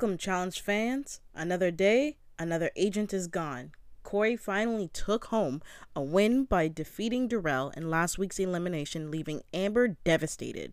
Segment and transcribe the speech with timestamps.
[0.00, 1.20] Welcome, challenge fans.
[1.34, 3.72] Another day, another agent is gone.
[4.02, 5.60] Cory finally took home
[5.94, 10.72] a win by defeating Darrell in last week's elimination, leaving Amber devastated.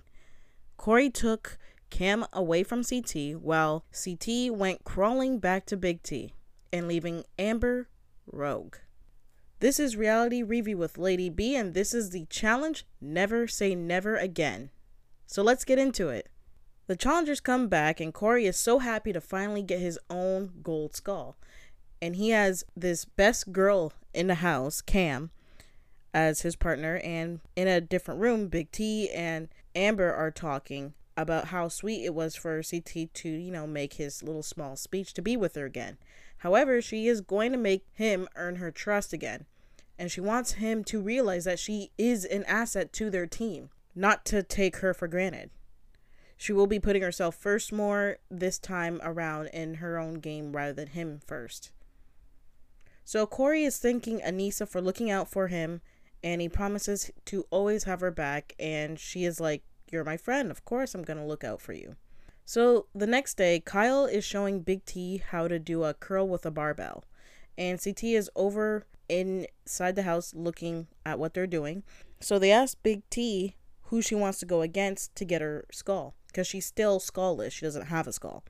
[0.77, 1.57] Cory took
[1.89, 6.33] Kam away from CT while CT went crawling back to Big T
[6.71, 7.89] and leaving Amber
[8.31, 8.77] rogue.
[9.59, 14.15] This is Reality Review with Lady B, and this is the challenge Never Say Never
[14.15, 14.69] Again.
[15.25, 16.29] So let's get into it.
[16.87, 20.95] The challengers come back, and Cory is so happy to finally get his own gold
[20.95, 21.35] skull.
[22.01, 25.31] And he has this best girl in the house, Kam,
[26.13, 27.01] as his partner.
[27.03, 32.13] And in a different room, Big T and Amber are talking about how sweet it
[32.13, 35.65] was for CT to, you know, make his little small speech to be with her
[35.65, 35.97] again.
[36.37, 39.45] However, she is going to make him earn her trust again.
[39.99, 44.23] And she wants him to realize that she is an asset to their team, not
[44.25, 45.49] to take her for granted.
[46.37, 50.73] She will be putting herself first more this time around in her own game rather
[50.73, 51.71] than him first.
[53.03, 55.81] So Cory is thanking Aneesa for looking out for him
[56.23, 60.51] and he promises to always have her back and she is like, You're my friend,
[60.51, 61.95] of course I'm gonna look out for you.
[62.45, 66.45] So the next day, Kyle is showing Big T how to do a curl with
[66.45, 67.03] a barbell.
[67.57, 71.83] And CT is over inside the house looking at what they're doing.
[72.21, 76.13] So they ask Big T who she wants to go against to get her skull
[76.37, 77.51] because she's still skullless.
[77.51, 78.43] She doesn't have a skull.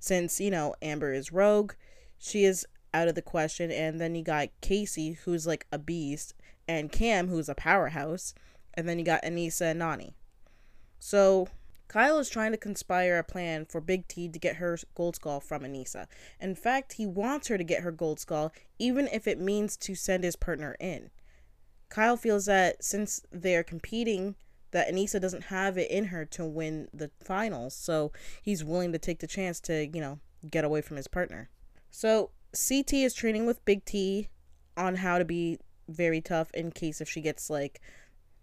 [0.00, 1.74] Since, you know, Amber is rogue,
[2.16, 3.70] she is out of the question.
[3.70, 6.32] And then you got Kaycee, who's like a beast,
[6.66, 8.32] and Kam, who's a powerhouse.
[8.72, 10.14] And then you got Aneesa and Nany.
[10.98, 11.48] So
[11.88, 15.40] Kyle is trying to conspire a plan for Big T to get her gold skull
[15.40, 16.06] from Aneesa.
[16.40, 19.94] In fact, he wants her to get her gold skull, even if it means to
[19.94, 21.10] send his partner in.
[21.90, 24.36] Kyle feels that since they're competing,
[24.70, 28.98] that Aneesa doesn't have it in her to win the finals, so he's willing to
[28.98, 30.18] take the chance to, you know,
[30.50, 31.48] get away from his partner.
[31.90, 34.28] So CT is training with Big T
[34.76, 35.58] on how to be
[35.88, 37.80] very tough in case if she gets like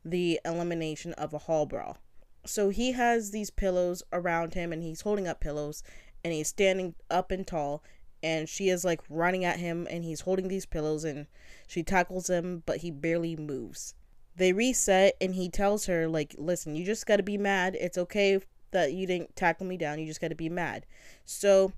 [0.05, 1.97] the elimination of a hall brawl.
[2.45, 5.83] So he has these pillows around him and he's holding up pillows
[6.23, 7.83] and he's standing up and tall
[8.21, 11.27] and she is like running at him and he's holding these pillows and
[11.67, 13.93] she tackles him but he barely moves
[14.35, 17.75] they reset and he tells her like listen you just got to be mad.
[17.79, 18.39] It's okay
[18.71, 19.99] that you didn't tackle me down.
[19.99, 20.85] You just got to be mad.
[21.25, 21.73] So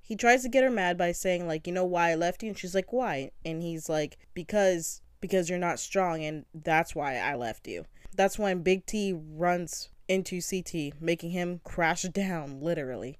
[0.00, 2.48] he tries to get her mad by saying like you know why i left you?
[2.48, 3.30] And she's like why?
[3.44, 7.84] And he's like because because you're not strong and that's why i left you.
[8.14, 13.18] That's when Big T runs into CT, making him crash down, literally.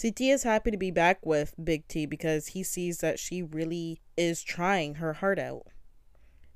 [0.00, 4.00] CT is happy to be back with Big T because he sees that she really
[4.16, 5.66] is trying her heart out.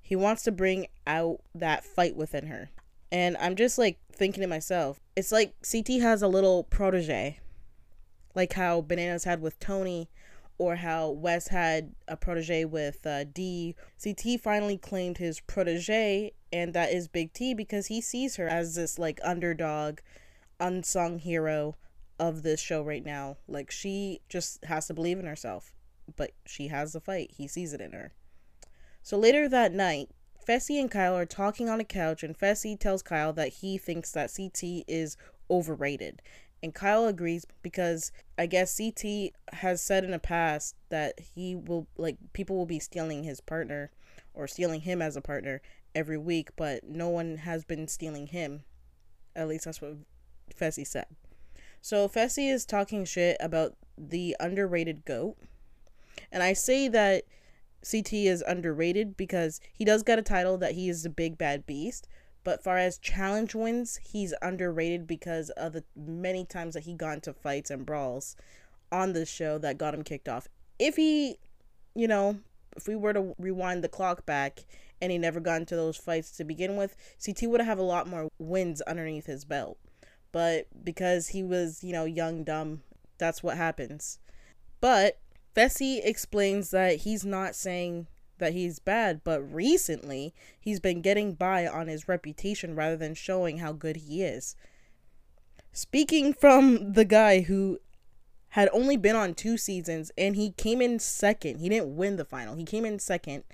[0.07, 2.71] He wants to bring out that fight within her.
[3.11, 7.41] And I'm just like thinking to myself, it's like CT has a little protege.
[8.33, 10.09] Like how Bananas had with Tony
[10.59, 13.75] or how Wes had a protege with uh, D.
[14.01, 18.77] CT finally claimed his protege, and that is Big T because he sees her as
[18.77, 19.99] this like underdog,
[20.61, 21.75] unsung hero
[22.21, 23.39] of this show right now.
[23.49, 25.73] Like she just has to believe in herself,
[26.15, 27.33] but she has the fight.
[27.37, 28.13] He sees it in her.
[29.07, 30.11] So later that night,
[30.45, 34.11] Fessy and Kyle are talking on a couch, and Fessy tells Kyle that he thinks
[34.11, 35.17] that CT is
[35.49, 36.23] overrated
[36.67, 41.87] and Kyle agrees because I guess CT has said in the past that he will
[41.97, 43.93] like people will be stealing his partner
[44.35, 45.61] or stealing him as a partner
[45.95, 48.65] every week, but no one has been stealing him.
[49.37, 49.95] At least that's what
[50.59, 51.07] Fessy said.
[51.81, 55.37] So Fessy is talking shit about the underrated goat.
[56.33, 57.23] And I say that
[57.89, 61.67] CT is underrated because he does get a title that he is the big bad
[61.67, 62.09] beast,
[62.45, 67.15] but far as challenge wins, he's underrated because of the many times that he got
[67.15, 68.37] into fights and brawls
[68.93, 70.49] on the show that got him kicked off.
[70.79, 71.39] If he,
[71.95, 72.39] you know,
[72.77, 74.65] if we were to rewind the clock back
[75.01, 78.09] and he never got into those fights to begin with, CT would have a lot
[78.09, 79.79] more wins underneath his belt.
[80.33, 82.83] But because he was, you know, young, dumb,
[83.19, 84.19] that's what happens.
[84.81, 85.19] But
[85.57, 88.09] Fessy explains that he's not saying
[88.39, 93.59] that he's bad, but recently he's been getting by on his reputation rather than showing
[93.59, 94.55] how good he is.
[95.73, 97.79] Speaking from the guy who
[98.51, 102.25] had only been on two seasons and he came in second, he didn't win the
[102.25, 103.45] final, he came in second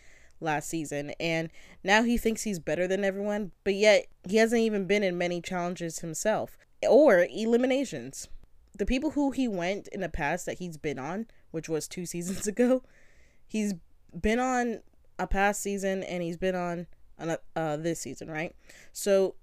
[0.40, 1.50] last season and
[1.84, 5.40] now he thinks he's better than everyone, but yet he hasn't even been in many
[5.40, 6.58] challenges himself
[6.88, 8.28] or eliminations.
[8.76, 12.04] The people who he went in the past that he's been on, which was two
[12.04, 12.82] seasons ago,
[13.46, 13.74] he's
[14.18, 14.80] been on
[15.18, 16.86] a past season and he's been on
[17.18, 18.54] a, uh, this season, right?
[18.92, 19.36] So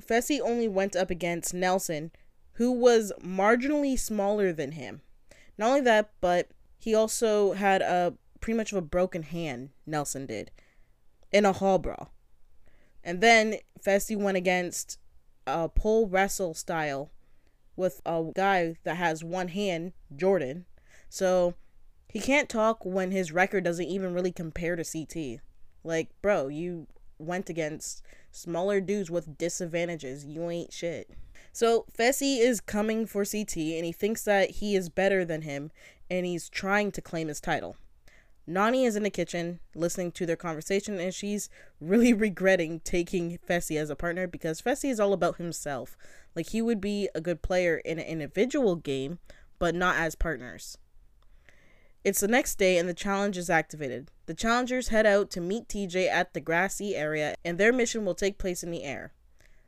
[0.00, 2.12] Fessy only went up against Nelson,
[2.54, 5.02] who was marginally smaller than him.
[5.58, 10.26] Not only that, but he also had a pretty much of a broken hand, Nelson
[10.26, 10.50] did,
[11.32, 12.10] in a hall brawl.
[13.02, 14.98] And then Fessy went against
[15.46, 17.10] a pole wrestle style
[17.76, 20.66] with a guy that has one hand, Jordan.
[21.08, 21.54] So
[22.08, 25.40] he can't talk when his record doesn't even really compare to CT.
[25.84, 26.86] Like, bro, you
[27.18, 30.24] went against smaller dudes with disadvantages.
[30.24, 31.10] You ain't shit.
[31.52, 35.70] So Fessy is coming for CT and he thinks that he is better than him
[36.10, 37.76] and he's trying to claim his title.
[38.48, 41.48] Nany is in the kitchen listening to their conversation and she's
[41.80, 45.96] really regretting taking Fessy as a partner because Fessy is all about himself.
[46.34, 49.18] Like he would be a good player in an individual game,
[49.58, 50.78] but not as partners.
[52.06, 54.12] It's the next day and the challenge is activated.
[54.26, 58.14] The challengers head out to meet TJ at the grassy area and their mission will
[58.14, 59.12] take place in the air.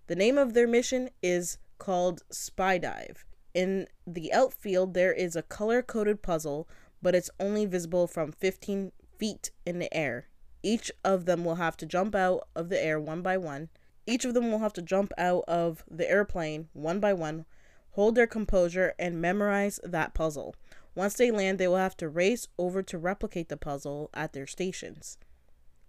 [0.06, 3.24] The name of their mission is called Spy Dive.
[3.54, 6.68] In the outfield, there is a color coded puzzle
[7.02, 10.28] but it's only visible from 15 feet in the air.
[10.62, 13.68] Each of them will have to jump out of the air one by one.
[14.06, 17.46] Each of them will have to jump out of the airplane one by one,
[17.90, 20.54] hold their composure, and memorize that puzzle.
[20.98, 24.48] Once they land, they will have to race over to replicate the puzzle at their
[24.48, 25.16] stations.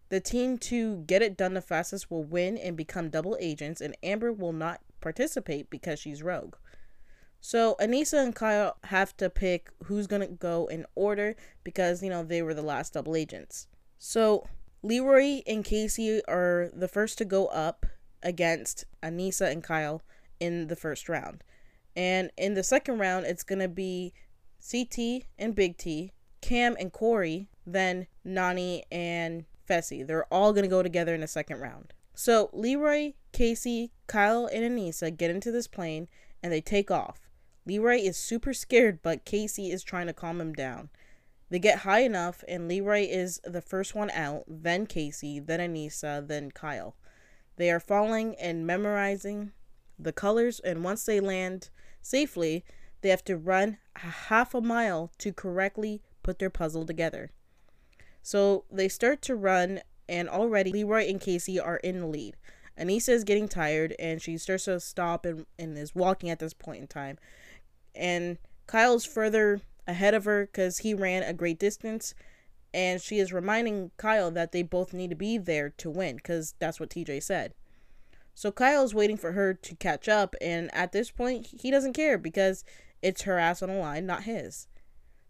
[0.09, 3.97] The team to get it done the fastest will win and become double agents, and
[4.03, 6.57] Amber will not participate because she's rogue.
[7.41, 12.23] So Aneesa and Kyle have to pick who's gonna go in order because you know
[12.23, 13.65] they were the last double agents.
[13.97, 14.47] So
[14.83, 17.87] Leroy and Kaycee are the first to go up
[18.21, 20.03] against Aneesa and Kyle
[20.39, 21.43] in the first round.
[21.95, 24.13] And in the second round, it's gonna be
[24.59, 26.11] CT and Big T,
[26.41, 30.05] Kam and Cory, then Nany and Fessy.
[30.05, 31.93] They're all gonna go together in the second round.
[32.13, 36.07] So Leroy, Kaycee, Kyle, and Aneesa get into this plane
[36.43, 37.29] and they take off.
[37.65, 40.89] Leroy is super scared, but Kaycee is trying to calm him down.
[41.49, 46.27] They get high enough, and Leroy is the first one out, then Kaycee, then Aneesa,
[46.27, 46.95] then Kyle.
[47.57, 49.51] They are falling and memorizing
[49.97, 51.69] the colors, and once they land
[52.01, 52.63] safely,
[53.01, 57.31] they have to run a half a mile to correctly put their puzzle together.
[58.21, 62.35] So they start to run, and already Leroy and Kaycee are in the lead.
[62.77, 66.53] Aneesa is getting tired, and she starts to stop and, and is walking at this
[66.53, 67.17] point in time
[67.95, 68.37] and
[68.67, 72.13] Kyle's further ahead of her because he ran a great distance.
[72.73, 76.53] And she is reminding Kyle that they both need to be there to win because
[76.59, 77.53] that's what TJ said.
[78.35, 82.17] So Kyle's waiting for her to catch up, and at this point, he doesn't care
[82.17, 82.63] because
[83.01, 84.67] it's her ass on the line, not his.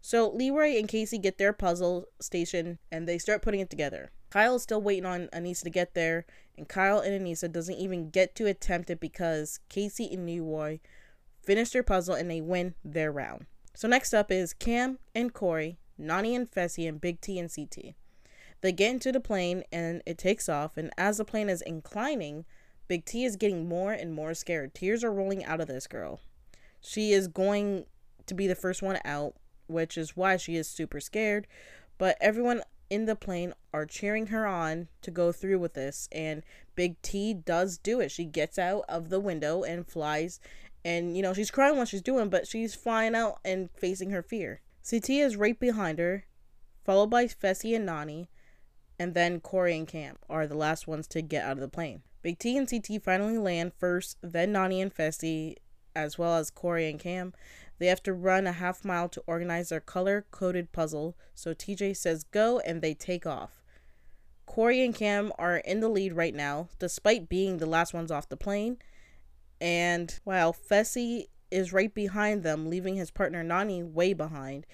[0.00, 4.10] So Leroy and Kaycee get their puzzle station and they start putting it together.
[4.30, 6.24] Kyle is still waiting on Aneesa to get there,
[6.56, 10.78] and Kyle and Aneesa doesn't even get to attempt it because Kaycee and Leroy
[11.42, 13.46] finish their puzzle and they win their round.
[13.74, 17.94] So next up is Kam and Cory, Nany and Fessy, and Big T and CT.
[18.60, 22.44] They get into the plane and it takes off, and as the plane is inclining,
[22.88, 24.74] Big T is getting more and more scared.
[24.74, 26.20] Tears are rolling out of this girl.
[26.80, 27.86] She is going
[28.26, 29.34] to be the first one out,
[29.66, 31.46] which is why she is super scared.
[31.98, 36.42] But everyone in the plane are cheering her on to go through with this, and
[36.74, 38.10] Big T does do it.
[38.10, 40.40] She gets out of the window and flies
[40.84, 44.22] and, you know, she's crying while she's doing, but she's flying out and facing her
[44.22, 44.60] fear.
[44.88, 46.24] CT is right behind her,
[46.84, 48.28] followed by Fessy and Nany,
[48.98, 52.02] and then Cory and Kam are the last ones to get out of the plane.
[52.22, 55.56] Big T and CT finally land first, then Nany and Fessy,
[55.94, 57.32] as well as Cory and Kam.
[57.78, 61.96] They have to run a half mile to organize their color coded puzzle, so TJ
[61.96, 63.62] says go and they take off.
[64.44, 68.28] Cory and Kam are in the lead right now, despite being the last ones off
[68.28, 68.78] the plane.
[69.60, 74.66] And while Fessy is right behind them, leaving his partner Nany way behind,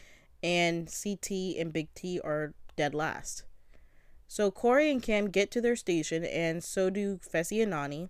[0.43, 3.45] and CT and Big T are dead last.
[4.29, 8.09] So Cory and Kam get to their station, and so do Fessy and Nany.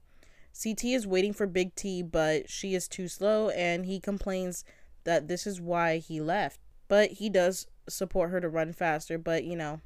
[0.62, 4.64] CT is waiting for Big T, but she is too slow, and he complains
[5.04, 6.60] that this is why he left.
[6.88, 9.80] But he does support her to run faster, but you know,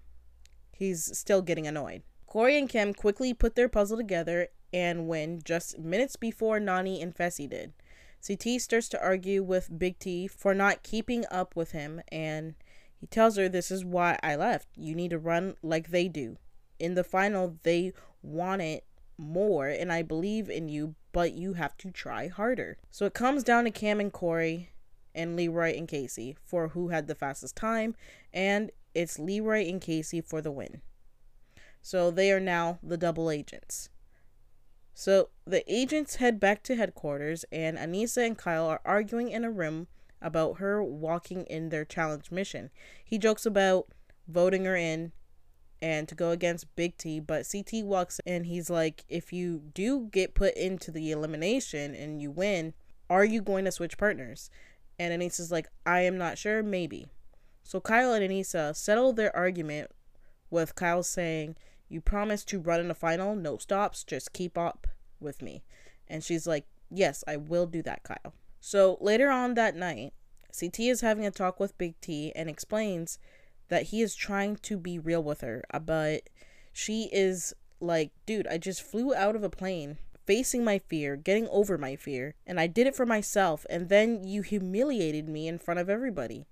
[0.73, 2.03] he's still getting annoyed.
[2.27, 7.15] Cory and Kam quickly put their puzzle together and win just minutes before Nany and
[7.15, 7.73] Fessy did.
[8.25, 12.55] CT starts to argue with Big T for not keeping up with him, and
[12.97, 14.69] he tells her, This is why I left.
[14.77, 16.37] You need to run like they do.
[16.79, 18.85] In the final, they want it
[19.21, 22.79] more, and I believe in you, but you have to try harder.
[22.91, 24.71] So it comes down to Kam and Cory
[25.15, 27.95] and Leroy and Kaycee for who had the fastest time,
[28.33, 30.81] and it's Leroy and Kaycee for the win.
[31.83, 33.89] So they are now the double agents.
[34.95, 39.50] So the agents head back to headquarters, and Aneesa and Kyle are arguing in a
[39.50, 39.87] room
[40.21, 42.71] about her walking in their challenge mission.
[43.03, 43.89] He jokes about
[44.29, 45.12] voting her in
[45.83, 48.45] and to go against Big T, but CT walks in.
[48.45, 52.75] He's like, if you do get put into the elimination and you win,
[53.09, 54.51] are you going to switch partners?
[54.99, 57.07] And Aneesa's like, I am not sure, maybe.
[57.63, 59.91] So Kyle and Aneesa settle their argument
[60.51, 61.57] with Kyle saying,
[61.89, 64.87] You promised to run in the final, no stops, just keep up
[65.21, 65.63] with me.
[66.09, 68.35] And she's like, Yes, I will do that, Kyle.
[68.61, 70.13] So later on that night,
[70.59, 73.19] CT is having a talk with Big T and explains
[73.71, 76.29] that he is trying to be real with her, uh, but
[76.73, 79.97] she is like, dude, I just flew out of a plane,
[80.27, 84.25] facing my fear, getting over my fear, and I did it for myself, and then
[84.25, 86.45] you humiliated me in front of everybody.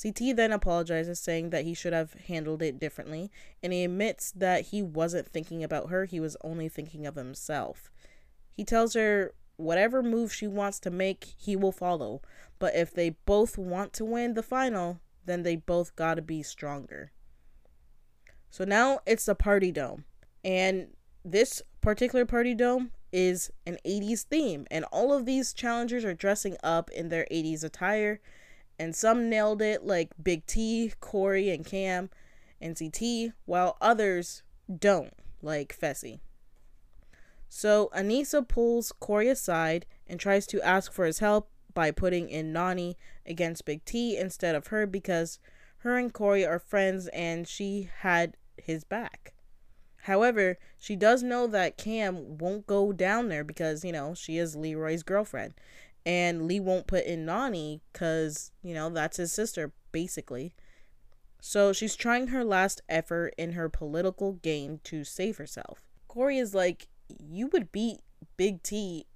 [0.00, 3.30] CT then apologizes, saying that he should have handled it differently,
[3.62, 7.90] and he admits that he wasn't thinking about her, he was only thinking of himself.
[8.56, 12.22] He tells her whatever move she wants to make, he will follow,
[12.58, 16.42] but if they both want to win the final, then they both got to be
[16.42, 17.12] stronger.
[18.50, 20.04] So now it's the party dome.
[20.44, 20.88] And
[21.24, 24.66] this particular party dome is an 80s theme.
[24.70, 28.20] And all of these challengers are dressing up in their 80s attire.
[28.78, 32.10] And some nailed it, like Big T, Cory, and Kam,
[32.62, 34.42] NCT, while others
[34.78, 35.12] don't,
[35.42, 36.20] like Fessy.
[37.48, 42.52] So Aneesa pulls Cory aside and tries to ask for his help by putting in
[42.52, 42.96] Nany
[43.26, 45.38] against Big T instead of her because
[45.78, 49.34] her and Cory are friends and she had his back.
[50.04, 54.56] However, she does know that Kam won't go down there because, you know, she is
[54.56, 55.54] Leroy's girlfriend.
[56.06, 60.54] And Lee won't put in Nany because, you know, that's his sister, basically.
[61.40, 65.82] So she's trying her last effort in her political game to save herself.
[66.08, 68.00] Cory is like, You would beat
[68.36, 69.06] Big T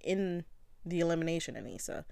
[0.00, 0.44] in
[0.84, 2.04] the elimination, Aneesa.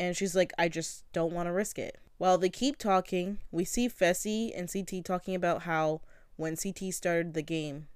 [0.00, 1.98] And she's like, I just don't want to risk it.
[2.18, 6.00] While they keep talking, we see Fessy and CT talking about how
[6.36, 7.88] when CT started the game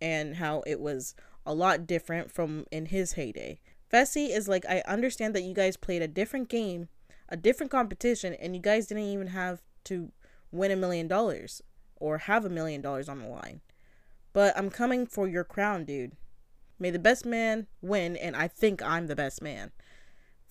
[0.00, 3.58] and how it was a lot different from in his heyday.
[3.92, 6.88] Fessy is like, I understand that you guys played a different game,
[7.28, 10.10] a different competition, and you guys didn't even have to
[10.50, 11.62] win a million dollars
[11.96, 13.60] or have a million dollars on the line.
[14.32, 16.12] But I'm coming for your crown, dude.
[16.78, 19.72] May the best man win, and I think I'm the best man.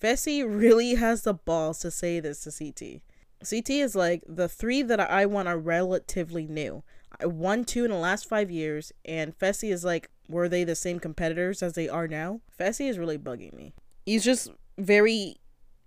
[0.00, 3.00] Fessy really has the balls to say this to CT.
[3.48, 6.82] CT is like, the three that I won are relatively new.
[7.20, 10.74] I won two in the last five years, and Fessy is like, were they the
[10.74, 12.40] same competitors as they are now?
[12.58, 13.72] Fessy is really bugging me.
[14.04, 15.36] He's just very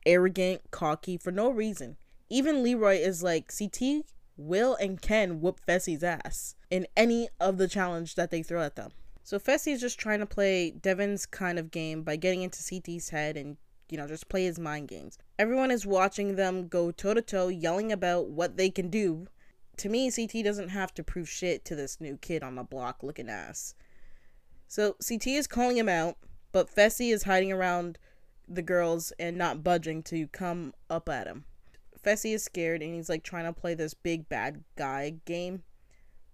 [0.05, 1.97] arrogant, cocky for no reason.
[2.29, 4.05] Even Leroy is like, CT
[4.37, 8.75] will and can whoop Fessy's ass in any of the challenge that they throw at
[8.75, 8.91] them.
[9.29, 13.09] So Fessy is just trying to play Devin's kind of game by getting into CT's
[13.09, 13.57] head and,
[13.87, 15.19] you know, just play his mind games.
[15.37, 19.27] Everyone is watching them go toe to toe, yelling about what they can do.
[19.77, 23.03] To me, CT doesn't have to prove shit to this new kid on the block
[23.03, 23.75] looking ass.
[24.67, 26.17] So CT is calling him out,
[26.51, 27.99] but Fessy is hiding around
[28.47, 31.45] the girls and not budging to come up at him.
[32.03, 35.61] Fessy is scared and he's like trying to play this big bad guy game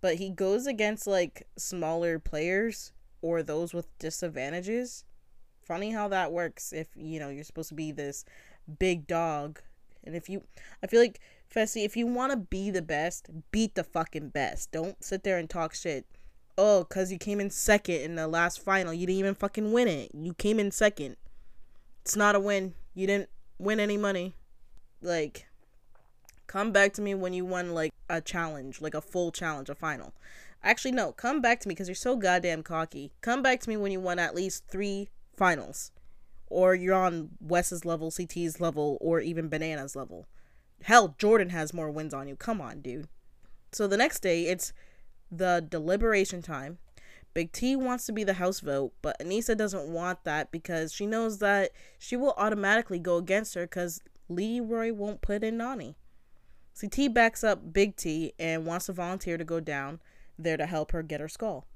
[0.06, 2.92] but he goes against like smaller players
[3.24, 5.04] or those with disadvantages.
[5.64, 8.24] Funny how that works if you know you're supposed to be this
[8.78, 9.62] big dog.
[10.04, 10.44] And if you
[10.84, 11.20] I feel like
[11.52, 14.72] Fessy, if you want to be the best, beat the fucking best.
[14.72, 16.06] Don't sit there and talk shit.
[16.56, 18.94] Oh, cuz you came in second in the last final.
[18.94, 20.12] You didn't even fucking win it.
[20.14, 21.18] You came in second.
[22.04, 22.76] It's not a win.
[22.94, 24.36] You didn't win any money.
[25.02, 25.48] Like
[26.56, 29.76] come back to me when you won like a challenge, like a full challenge, a
[29.76, 30.14] final.
[30.64, 33.12] Actually, no, come back to me because you're so goddamn cocky.
[33.20, 35.92] Come back to me when you won at least three finals.
[36.48, 40.28] Or you're on Wes's level, CT's level, or even Banana's level.
[40.84, 42.38] Hell, Jordan has more wins on you.
[42.38, 43.10] Come on, dude.
[43.74, 44.72] So the next day, it's
[45.30, 46.78] the deliberation time.
[47.34, 51.06] Big T wants to be the house vote, but Aneesa doesn't want that because she
[51.06, 55.58] knows that she will automatically go against her because Leroy won't put in
[56.76, 56.92] Nany.
[56.92, 60.00] CT backs up Big T and wants to volunteer to go down
[60.38, 61.68] there to help her get her skull.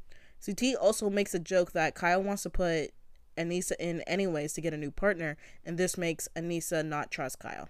[0.43, 2.91] CT also makes a joke that Kyle wants to put
[3.37, 7.69] Aneesa in anyways to get a new partner, and this makes Aneesa not trust Kyle.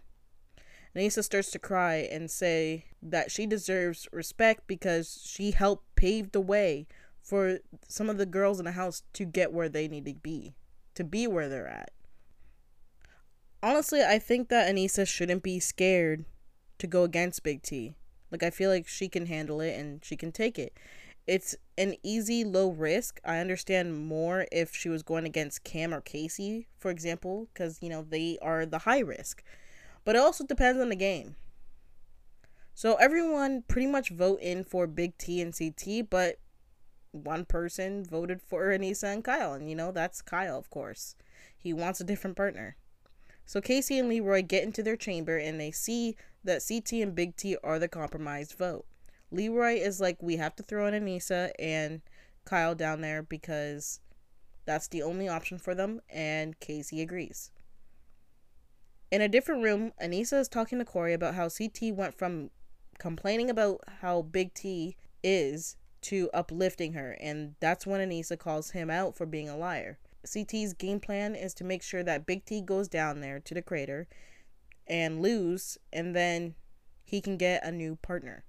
[0.95, 6.41] Aneesa starts to cry and say that she deserves respect because she helped pave the
[6.41, 6.88] way
[7.21, 10.55] for some of the girls in the house to get where they need to be,
[10.95, 11.91] to be where they're at.
[13.62, 16.25] Honestly, I think that Aneesa shouldn't be scared
[16.79, 17.93] to go against Big T.
[18.31, 20.77] Like I feel like she can handle it and she can take it.
[21.27, 23.19] it's an easy low risk.
[23.24, 27.89] I understand more if she was going against Kam or Kaycee, for example, because you
[27.89, 29.43] know they are the high risk.
[30.05, 31.36] But it also depends on the game.
[32.74, 36.39] So everyone pretty much vote in for Big T and CT, but
[37.12, 41.15] one person voted for Aneesa and Kyle, and you know that's Kyle, of course.
[41.57, 42.77] He wants a different partner.
[43.45, 47.36] So Kaycee and Leroy get into their chamber and they see that CT and Big
[47.36, 48.86] T are the compromised vote.
[49.31, 52.01] Leroy is like, we have to throw in Aneesa and
[52.46, 54.00] Kyle down there because
[54.65, 57.51] that's the only option for them, and Kaycee agrees.
[59.12, 62.51] In a different room, Aneesa is talking to Cory about how CT went from
[63.00, 68.89] complaining about how Big T is to uplifting her, and that's when Aneesa calls him
[68.89, 69.98] out for being a liar.
[70.25, 73.62] CT's game plan is to make sure that Big T goes down there to the
[73.62, 74.08] crater
[74.89, 76.55] and lose, and then
[77.03, 78.43] he can get a new partner.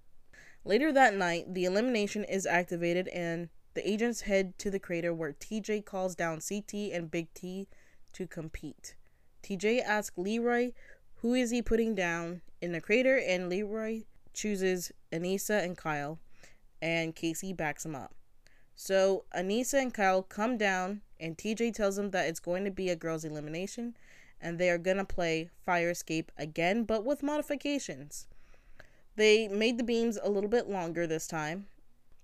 [0.64, 5.32] Later that night, the elimination is activated and the agents head to the crater where
[5.32, 7.68] TJ calls down CT and Big T
[8.12, 8.94] to compete.
[9.42, 10.72] TJ asks Leroy
[11.20, 16.18] who is he putting down in the crater and Leroy chooses Aneesa and Kyle
[16.80, 18.14] and Kaycee backs him up.
[18.74, 22.88] So Aneesa and Kyle come down and TJ tells them that it's going to be
[22.88, 23.96] a girls elimination
[24.40, 28.26] and they are going to play Fire Escape again but with modifications.
[29.16, 31.66] They made the beams a little bit longer this time.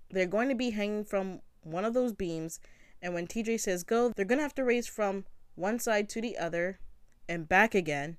[0.09, 2.59] They're going to be hanging from one of those beams,
[3.01, 6.21] and when TJ says go, they're going to have to race from one side to
[6.21, 6.79] the other
[7.27, 8.17] and back again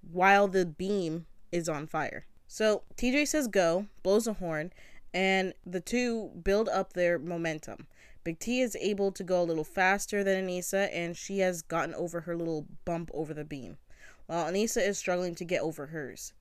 [0.00, 2.26] while the beam is on fire.
[2.46, 4.72] So TJ says go, blows a horn,
[5.12, 7.86] and the two build up their momentum.
[8.28, 11.94] Big T is able to go a little faster than Aneesa, and she has gotten
[11.94, 13.78] over her little bump over the beam,
[14.26, 16.34] while Aneesa is struggling to get over hers.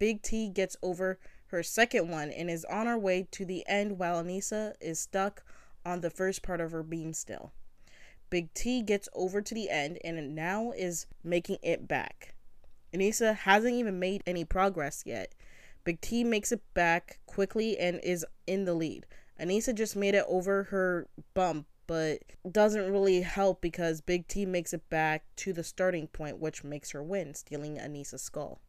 [0.00, 1.20] Big T gets over
[1.52, 5.44] her second one and is on her way to the end while Aneesa is stuck
[5.86, 7.52] on the first part of her beam still.
[8.30, 12.34] Big T gets over to the end and now is making it back.
[12.92, 15.36] Aneesa hasn't even made any progress yet.
[15.84, 19.06] Big T makes it back quickly and is in the lead.
[19.40, 22.20] Aneesa just made it over her bump, but
[22.50, 26.90] doesn't really help because Big T makes it back to the starting point, which makes
[26.90, 28.60] her win, stealing Aneesa's skull.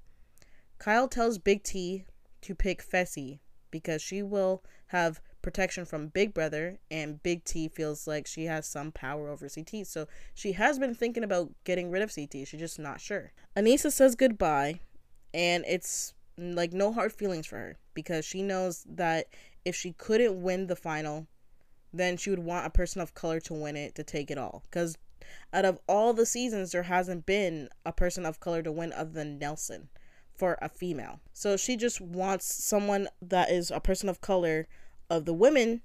[0.77, 2.05] Kyle tells Big T
[2.41, 3.39] to pick Fessy
[3.71, 8.67] because she will have protection from Big Brother, and Big T feels like she has
[8.67, 9.85] some power over CT.
[9.85, 12.47] So she has been thinking about getting rid of CT.
[12.47, 13.31] She's just not sure.
[13.55, 14.79] Aneesa says goodbye,
[15.33, 19.27] and it's like no hard feelings for her because she knows that
[19.65, 21.27] if she couldn't win the final,
[21.93, 24.63] then she would want a person of color to win it to take it all.
[24.69, 24.97] Because
[25.53, 29.11] out of all the seasons, there hasn't been a person of color to win other
[29.11, 29.89] than Nelson
[30.35, 31.19] for a female.
[31.33, 34.67] So she just wants someone that is a person of color
[35.09, 35.81] of the women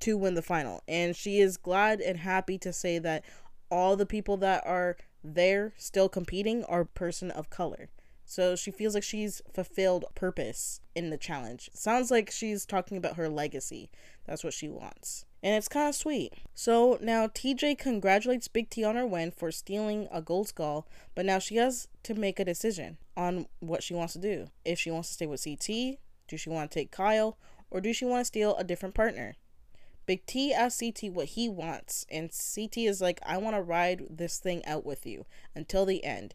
[0.00, 0.82] to win the final.
[0.86, 3.24] And she is glad and happy to say that
[3.70, 7.88] all the people that are there still competing are person of color.
[8.26, 11.70] So she feels like she's fulfilled purpose in the challenge.
[11.72, 13.90] Sounds like she's talking about her legacy.
[14.26, 16.32] That's what she wants and it's kind of sweet.
[16.54, 21.24] So now TJ congratulates Big T on her win for stealing a gold skull, but
[21.24, 24.48] now she has to make a decision on what she wants to do.
[24.64, 27.38] If she wants to stay with CT, do she want to take Kyle,
[27.70, 29.36] or do she want to steal a different partner?
[30.04, 34.04] Big T asks CT what he wants, and CT is like, I want to ride
[34.10, 36.34] this thing out with you until the end.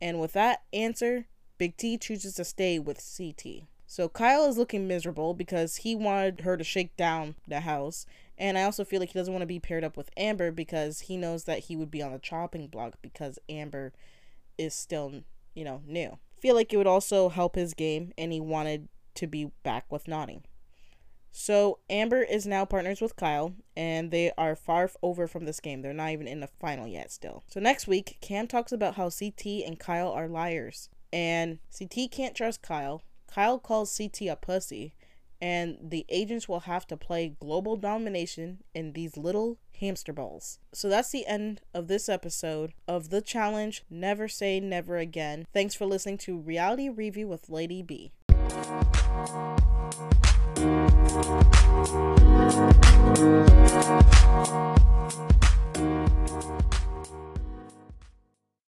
[0.00, 1.26] And with that answer,
[1.58, 3.64] Big T chooses to stay with CT.
[3.86, 8.04] So Kyle is looking miserable because he wanted her to shake down the house,
[8.36, 11.00] and I also feel like he doesn't want to be paired up with Amber because
[11.00, 13.92] he knows that he would be on the chopping block because Amber
[14.58, 15.22] is still,
[15.54, 16.18] you know, new.
[16.38, 20.04] Feel like it would also help his game and he wanted to be back with
[20.04, 20.42] Nany.
[21.40, 25.82] So Amber is now partners with Kyle and they are far over from this game.
[25.82, 27.44] They're not even in the final yet still.
[27.46, 30.88] So next week, Kam talks about how CT and Kyle are liars.
[31.12, 33.04] And CT can't trust Kyle.
[33.28, 34.94] Kyle calls CT a pussy
[35.40, 40.58] and the agents will have to play global domination in these little hamster balls.
[40.72, 45.46] So that's the end of this episode of The Challenge Never Say Never Again.
[45.54, 48.10] Thanks for listening to Reality Review with Lady B.
[50.58, 50.92] Thank
[56.62, 56.67] you.